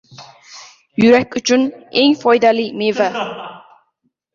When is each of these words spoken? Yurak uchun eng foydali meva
Yurak 1.03 1.37
uchun 1.43 1.69
eng 2.03 2.19
foydali 2.25 2.67
meva 2.85 3.13